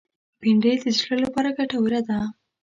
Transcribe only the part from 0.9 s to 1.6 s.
زړه لپاره